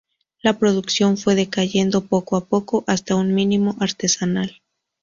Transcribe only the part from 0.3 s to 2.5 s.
La producción fue decayendo poco a